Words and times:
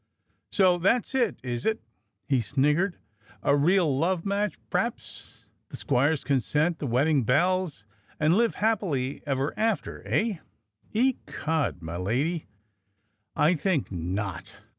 "So 0.51 0.79
that's 0.79 1.13
it, 1.13 1.37
is 1.43 1.63
it.^^" 1.63 1.77
he 2.27 2.41
sniggered, 2.41 2.97
"a 3.43 3.55
real 3.55 3.95
love 3.99 4.25
match, 4.25 4.57
p'haps.'^ 4.71 5.45
The 5.69 5.77
squire's 5.77 6.23
consent, 6.23 6.79
the 6.79 6.87
wedding 6.87 7.21
bells, 7.23 7.85
and 8.19 8.33
live 8.35 8.55
happily 8.55 9.21
ever 9.27 9.53
after, 9.55 10.01
eh.^ 10.07 10.39
Ecod! 10.91 11.83
my 11.83 11.97
lady, 11.97 12.47
I 13.35 13.53
think 13.53 13.91
not. 13.91 14.51